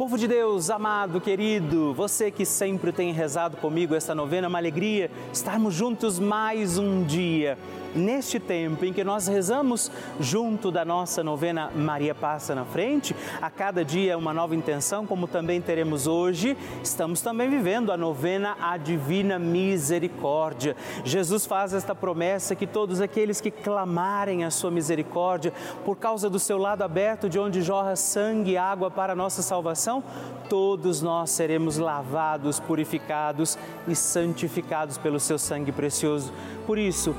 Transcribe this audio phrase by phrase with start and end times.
[0.00, 5.10] Povo de Deus, amado, querido, você que sempre tem rezado comigo esta novena, uma alegria
[5.30, 7.58] estarmos juntos mais um dia
[7.94, 13.50] neste tempo em que nós rezamos junto da nossa novena Maria Passa na Frente, a
[13.50, 18.76] cada dia uma nova intenção, como também teremos hoje, estamos também vivendo a novena A
[18.76, 20.76] Divina Misericórdia.
[21.04, 25.52] Jesus faz esta promessa que todos aqueles que clamarem a sua misericórdia,
[25.84, 29.42] por causa do seu lado aberto, de onde jorra sangue e água para a nossa
[29.42, 30.02] salvação,
[30.48, 36.32] todos nós seremos lavados, purificados e santificados pelo seu sangue precioso.
[36.66, 37.14] Por isso,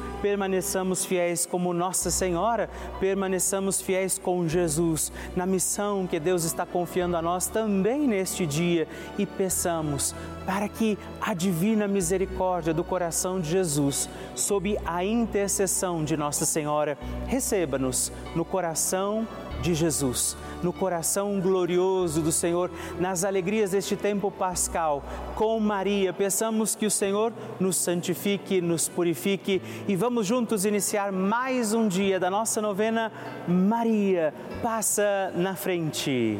[0.62, 7.18] permaneçamos fiéis como Nossa Senhora, permaneçamos fiéis com Jesus na missão que Deus está confiando
[7.18, 8.88] a nós também neste dia
[9.18, 10.14] e peçamos
[10.46, 16.96] para que a divina misericórdia do coração de Jesus, sob a intercessão de Nossa Senhora,
[17.26, 19.28] receba-nos no coração
[19.62, 25.04] de Jesus, no coração glorioso do Senhor, nas alegrias deste tempo pascal.
[25.36, 31.74] Com Maria, peçamos que o Senhor nos santifique, nos purifique e vamos juntos iniciar mais
[31.74, 33.12] um dia da nossa novena
[33.48, 36.40] Maria passa na frente.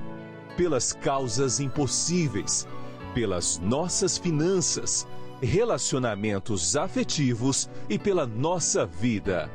[0.55, 2.67] pelas causas impossíveis,
[3.13, 5.07] pelas nossas finanças,
[5.41, 9.49] relacionamentos afetivos e pela nossa vida.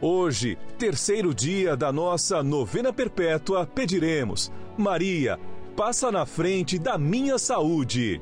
[0.00, 5.40] Hoje, terceiro dia da nossa novena perpétua, pediremos: Maria,
[5.76, 8.20] passa na frente da minha saúde.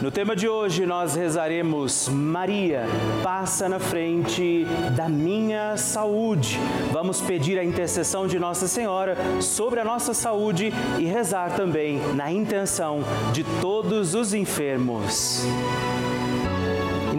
[0.00, 2.84] No tema de hoje nós rezaremos Maria,
[3.20, 4.64] passa na frente
[4.94, 6.56] da minha saúde.
[6.92, 12.30] Vamos pedir a intercessão de Nossa Senhora sobre a nossa saúde e rezar também na
[12.30, 13.00] intenção
[13.32, 15.42] de todos os enfermos.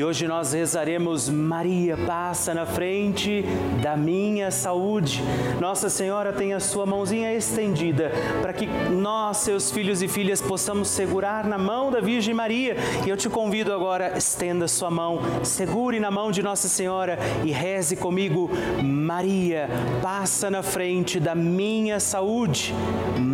[0.00, 3.44] E hoje nós rezaremos Maria passa na frente
[3.82, 5.22] da minha saúde.
[5.60, 8.10] Nossa Senhora tem a sua mãozinha estendida
[8.40, 12.76] para que nós, seus filhos e filhas, possamos segurar na mão da Virgem Maria.
[13.04, 17.50] E eu te convido agora, estenda sua mão, segure na mão de Nossa Senhora e
[17.50, 18.50] reze comigo.
[18.82, 19.68] Maria,
[20.00, 22.74] passa na frente da minha saúde.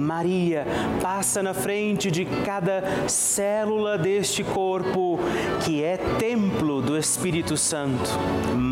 [0.07, 0.65] Maria,
[1.03, 5.19] passa na frente de cada célula deste corpo
[5.65, 8.09] que é templo do Espírito Santo.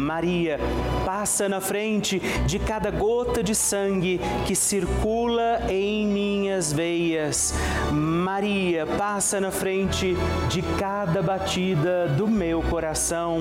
[0.05, 0.59] Maria,
[1.07, 7.55] passa na frente de cada gota de sangue que circula em minhas veias.
[7.91, 10.15] Maria, passa na frente
[10.51, 13.41] de cada batida do meu coração.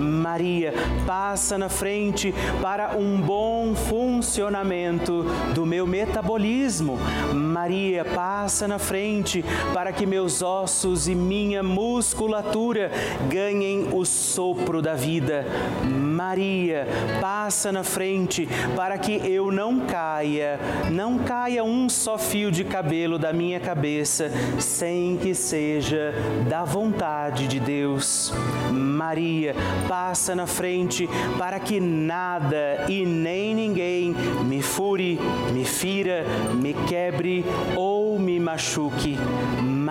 [0.00, 0.74] Maria,
[1.06, 6.98] passa na frente para um bom funcionamento do meu metabolismo.
[7.32, 12.90] Maria, passa na frente para que meus ossos e minha musculatura
[13.30, 15.46] ganhem o sopro da vida.
[15.92, 16.86] Maria,
[17.20, 20.58] passa na frente para que eu não caia,
[20.90, 26.14] não caia um só fio de cabelo da minha cabeça sem que seja
[26.48, 28.32] da vontade de Deus.
[28.72, 29.54] Maria,
[29.88, 31.08] passa na frente
[31.38, 35.18] para que nada e nem ninguém me fure,
[35.52, 36.24] me fira,
[36.54, 37.44] me quebre
[37.76, 39.18] ou me machuque.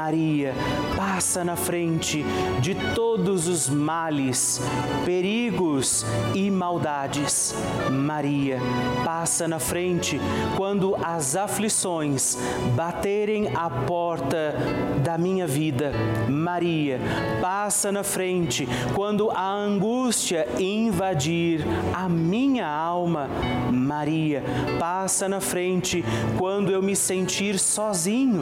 [0.03, 0.56] Maria,
[0.98, 2.25] passa na frente
[2.59, 4.59] de todos os males,
[5.06, 6.03] perigos
[6.33, 7.53] e maldades.
[7.92, 8.57] Maria,
[9.06, 10.19] passa na frente
[10.57, 12.36] quando as aflições
[12.75, 14.56] baterem a porta
[15.03, 15.92] da minha vida.
[16.27, 17.00] Maria,
[17.39, 21.63] passa na frente quando a angústia invadir
[21.94, 23.30] a minha alma.
[23.71, 24.44] Maria,
[24.80, 26.03] passa na frente
[26.39, 28.42] quando eu me sentir sozinho.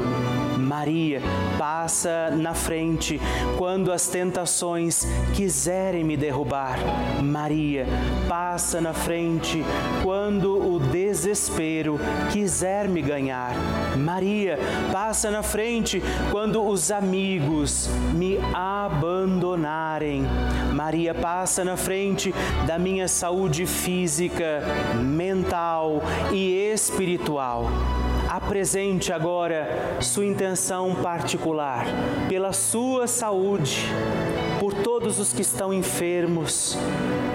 [0.57, 1.21] Maria,
[1.57, 3.19] passa na frente
[3.57, 6.77] quando as tentações quiserem me derrubar.
[7.21, 7.85] Maria,
[8.27, 9.63] passa na frente
[10.03, 11.99] quando o desespero
[12.31, 13.53] quiser me ganhar.
[13.97, 14.57] Maria,
[14.91, 16.01] passa na frente
[16.31, 20.23] quando os amigos me abandonarem.
[20.73, 22.33] Maria, passa na frente
[22.65, 24.61] da minha saúde física,
[25.01, 27.69] mental e espiritual.
[28.41, 31.85] Apresente agora sua intenção particular
[32.29, 33.83] pela sua saúde,
[34.61, 36.77] por todos os que estão enfermos.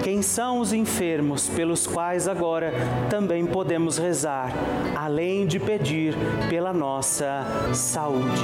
[0.03, 2.73] Quem são os enfermos pelos quais agora
[3.07, 4.51] também podemos rezar,
[4.95, 6.15] além de pedir
[6.49, 8.41] pela nossa saúde.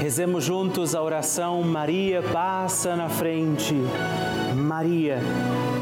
[0.00, 3.74] Rezemos juntos a oração Maria passa na frente.
[4.54, 5.20] Maria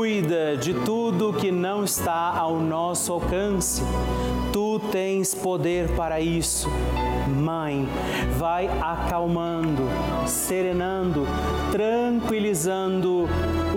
[0.00, 3.82] cuida de tudo que não está ao nosso alcance.
[4.50, 6.70] Tu tens poder para isso.
[7.28, 7.86] Mãe,
[8.38, 9.82] vai acalmando,
[10.26, 11.26] serenando,
[11.70, 13.28] tranquilizando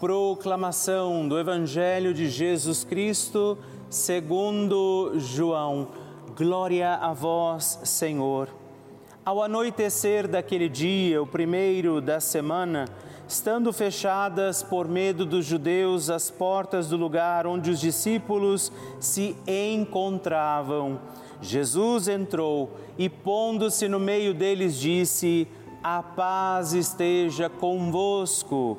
[0.00, 3.58] Proclamação do Evangelho de Jesus Cristo,
[3.90, 5.88] segundo João.
[6.34, 8.48] Glória a vós, Senhor.
[9.22, 12.86] Ao anoitecer daquele dia, o primeiro da semana,
[13.28, 20.98] estando fechadas por medo dos judeus as portas do lugar onde os discípulos se encontravam.
[21.42, 25.46] Jesus entrou e, pondo-se no meio deles, disse:
[25.84, 28.78] A paz esteja convosco.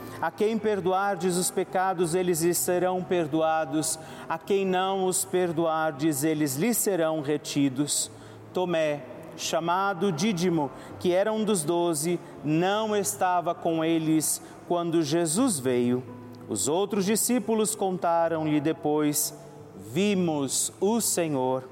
[0.21, 3.97] A quem perdoardes os pecados, eles lhes serão perdoados.
[4.29, 8.11] A quem não os perdoardes, eles lhes serão retidos.
[8.53, 9.01] Tomé,
[9.35, 16.03] chamado Dídimo, que era um dos doze, não estava com eles quando Jesus veio.
[16.47, 19.33] Os outros discípulos contaram-lhe depois:
[19.75, 21.67] Vimos o Senhor.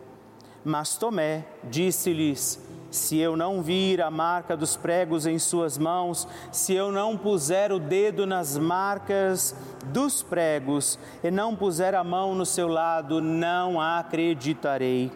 [0.65, 2.59] Mas Tomé disse-lhes:
[2.91, 7.71] Se eu não vir a marca dos pregos em suas mãos, se eu não puser
[7.71, 9.55] o dedo nas marcas
[9.93, 15.11] dos pregos e não puser a mão no seu lado, não acreditarei.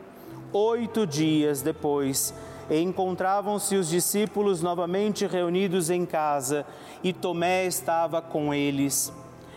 [0.52, 2.32] Oito dias depois,
[2.70, 6.66] encontravam-se os discípulos novamente reunidos em casa
[7.04, 9.12] e Tomé estava com eles.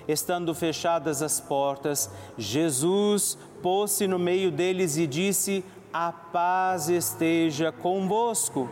[0.09, 2.09] Estando fechadas as portas,
[2.39, 8.69] Jesus pôs-se no meio deles e disse: A paz esteja convosco.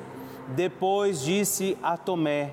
[0.49, 2.53] Depois disse a Tomé: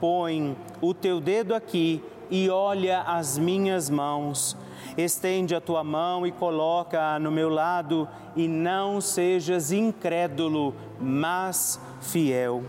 [0.00, 4.56] Põe o teu dedo aqui e olha as minhas mãos.
[4.96, 12.64] Estende a tua mão e coloca-a no meu lado, e não sejas incrédulo, mas fiel.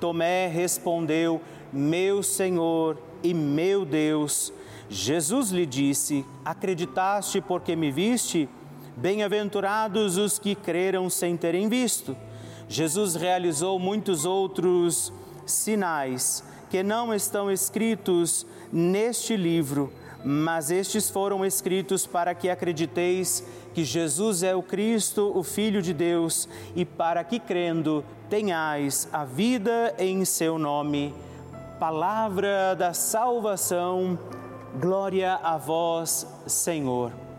[0.00, 1.40] Tomé respondeu:
[1.72, 4.52] Meu Senhor e meu Deus.
[4.88, 8.48] Jesus lhe disse: Acreditaste porque me viste?
[8.96, 12.16] Bem-aventurados os que creram sem terem visto.
[12.68, 15.12] Jesus realizou muitos outros
[15.46, 19.92] sinais que não estão escritos neste livro,
[20.24, 23.44] mas estes foram escritos para que acrediteis
[23.74, 29.24] que Jesus é o Cristo, o Filho de Deus, e para que crendo tenhais a
[29.24, 31.14] vida em seu nome.
[31.78, 34.18] Palavra da salvação,
[34.78, 37.29] glória a vós, Senhor.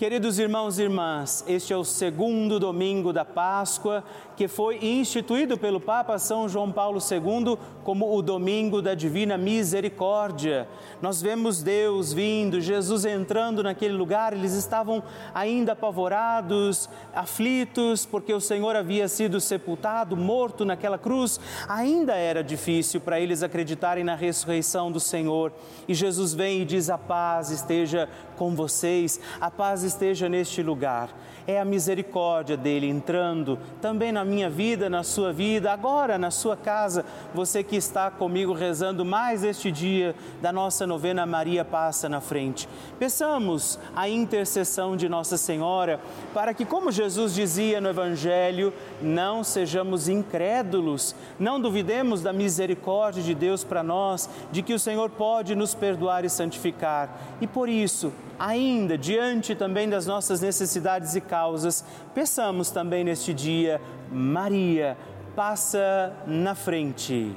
[0.00, 4.02] Queridos irmãos e irmãs, este é o segundo domingo da Páscoa
[4.34, 10.66] que foi instituído pelo Papa São João Paulo II como o domingo da Divina Misericórdia.
[11.02, 15.02] Nós vemos Deus vindo, Jesus entrando naquele lugar, eles estavam
[15.34, 21.38] ainda apavorados, aflitos, porque o Senhor havia sido sepultado, morto naquela cruz.
[21.68, 25.52] Ainda era difícil para eles acreditarem na ressurreição do Senhor.
[25.86, 28.08] E Jesus vem e diz: A paz esteja
[28.40, 31.10] com vocês, a paz esteja neste lugar.
[31.50, 36.56] É a misericórdia dele entrando também na minha vida, na sua vida, agora na sua
[36.56, 37.04] casa.
[37.34, 42.68] Você que está comigo rezando mais este dia da nossa novena Maria Passa na Frente.
[43.00, 45.98] Peçamos a intercessão de Nossa Senhora
[46.32, 53.34] para que, como Jesus dizia no Evangelho, não sejamos incrédulos, não duvidemos da misericórdia de
[53.34, 57.10] Deus para nós, de que o Senhor pode nos perdoar e santificar.
[57.40, 61.82] E por isso, ainda diante também das nossas necessidades e causas,
[62.14, 63.80] peçamos também neste dia,
[64.12, 64.96] Maria,
[65.34, 67.34] passa na frente.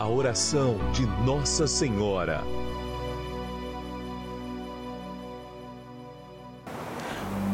[0.00, 2.63] A oração de Nossa Senhora.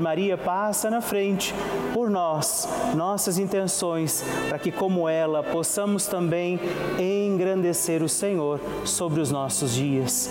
[0.00, 1.54] Maria passa na frente
[1.92, 6.60] por nós, nossas intenções, para que, como ela, possamos também
[6.98, 10.30] engrandecer o Senhor sobre os nossos dias.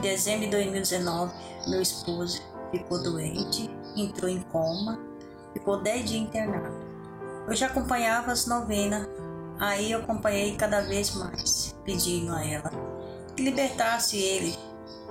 [0.00, 1.30] Em dezembro de 2019,
[1.68, 2.40] meu esposo
[2.70, 4.98] ficou doente, entrou em coma,
[5.52, 6.74] ficou 10 dias internado.
[7.46, 9.06] Eu já acompanhava as novenas,
[9.58, 12.70] aí eu acompanhei cada vez mais, pedindo a ela
[13.36, 14.56] que libertasse ele,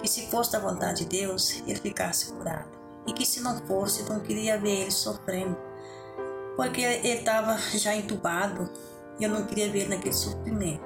[0.02, 2.70] que se fosse da vontade de Deus, ele ficasse curado.
[3.06, 5.56] E que se não fosse, não queria ver ele sofrendo,
[6.56, 8.68] porque ele estava já entubado
[9.20, 10.82] e eu não queria ver ele naquele sofrimento.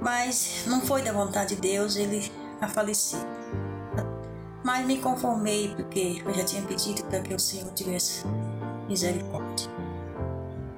[0.00, 3.44] Mas não foi da vontade de Deus ele a.
[4.64, 8.24] Mas me conformei porque eu já tinha pedido para que o Senhor tivesse
[8.88, 9.68] misericórdia.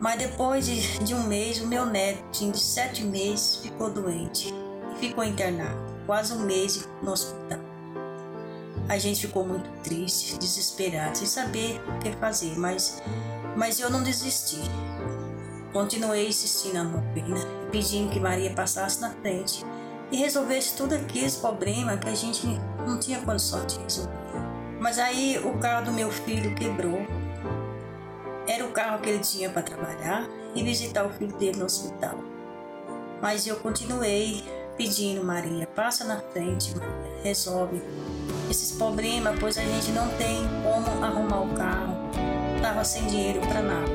[0.00, 4.52] Mas depois de, de um mês, o meu neto, de sete meses, ficou doente
[4.94, 7.60] e ficou internado, quase um mês no hospital.
[8.88, 13.02] A gente ficou muito triste, desesperado, sem saber o que fazer, mas,
[13.56, 14.60] mas eu não desisti.
[15.72, 17.36] Continuei insistindo na novena,
[17.72, 19.64] pedindo que Maria passasse na frente
[20.10, 22.46] e resolvesse tudo aqueles problemas que a gente
[22.86, 24.12] não tinha condição de resolver.
[24.80, 27.00] Mas aí o carro do meu filho quebrou.
[28.46, 32.18] Era o carro que ele tinha para trabalhar e visitar o filho dele no hospital.
[33.20, 34.44] Mas eu continuei
[34.76, 37.82] pedindo, Maria, passa na frente, Maria, resolve
[38.50, 41.96] esses problemas, pois a gente não tem como arrumar o carro.
[42.62, 43.90] Tava sem dinheiro para nada.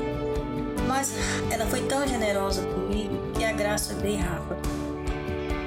[0.86, 1.12] Mas
[1.50, 4.61] ela foi tão generosa comigo que a graça veio rápido.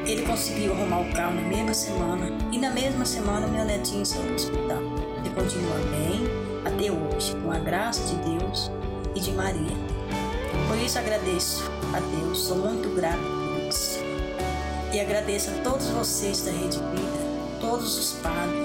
[0.05, 4.27] Ele conseguiu arrumar o carro na mesma semana e na mesma semana meu netinho saiu
[4.27, 4.77] do hospital.
[5.19, 6.23] Ele continua bem
[6.63, 8.71] até hoje, com a graça de Deus
[9.15, 9.75] e de Maria.
[10.67, 13.99] Por isso agradeço a Deus, sou muito grata por isso.
[14.93, 18.64] E agradeço a todos vocês da Rede Vida, todos os padres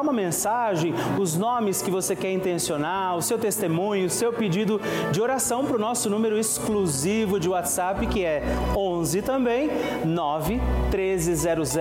[0.01, 4.81] mandar uma mensagem, os nomes que você quer intencionar, o seu testemunho, o seu pedido
[5.11, 8.43] de oração para o nosso número exclusivo de WhatsApp, que é
[8.75, 9.69] 11 também,
[10.03, 10.59] 9
[10.91, 11.71] 1300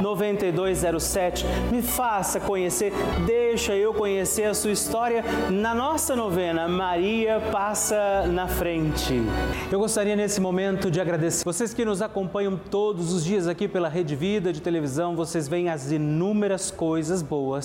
[0.00, 1.44] 9207.
[1.70, 2.92] Me faça conhecer,
[3.26, 9.22] deixa eu conhecer a sua história na nossa novena Maria Passa na Frente.
[9.70, 13.88] Eu gostaria nesse momento de agradecer vocês que nos acompanham todos os dias aqui pela
[13.88, 17.57] Rede Vida de televisão, vocês veem as inúmeras coisas boas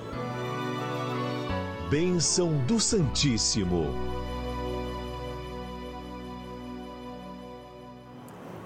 [1.89, 4.16] Bênção do Santíssimo.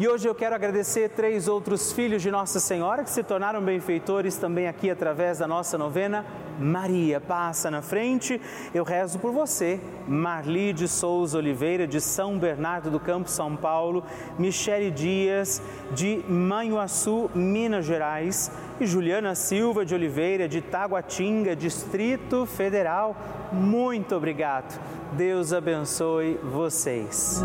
[0.01, 4.35] E hoje eu quero agradecer três outros filhos de Nossa Senhora que se tornaram benfeitores
[4.35, 6.25] também aqui através da nossa novena.
[6.59, 8.41] Maria, passa na frente.
[8.73, 9.79] Eu rezo por você.
[10.09, 14.03] Marli de Souza Oliveira, de São Bernardo do Campo, São Paulo.
[14.39, 15.61] Michele Dias,
[15.93, 18.51] de Manhuaçu, Minas Gerais.
[18.81, 23.15] E Juliana Silva de Oliveira, de Taguatinga, Distrito Federal.
[23.53, 24.81] Muito obrigado.
[25.13, 27.45] Deus abençoe vocês.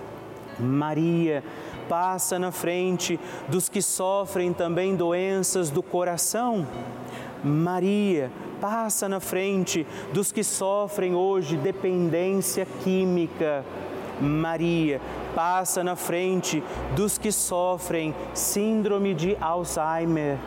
[0.61, 1.43] Maria,
[1.89, 6.67] passa na frente dos que sofrem também doenças do coração.
[7.43, 13.65] Maria, passa na frente dos que sofrem hoje dependência química.
[14.21, 15.01] Maria,
[15.33, 16.63] passa na frente
[16.95, 20.37] dos que sofrem síndrome de Alzheimer.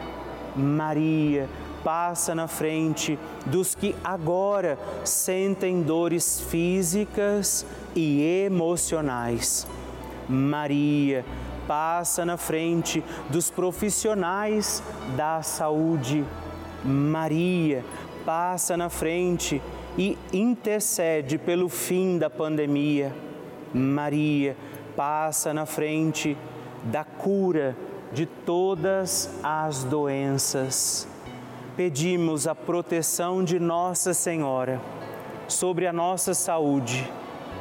[0.54, 1.48] Maria,
[1.82, 9.66] passa na frente dos que agora sentem dores físicas e emocionais.
[10.28, 11.24] Maria,
[11.66, 14.82] passa na frente dos profissionais
[15.16, 16.24] da saúde.
[16.84, 17.84] Maria,
[18.24, 19.60] passa na frente
[19.96, 23.14] e intercede pelo fim da pandemia.
[23.72, 24.56] Maria,
[24.96, 26.36] passa na frente
[26.84, 27.76] da cura
[28.12, 31.08] de todas as doenças.
[31.76, 34.80] Pedimos a proteção de Nossa Senhora
[35.48, 37.10] sobre a nossa saúde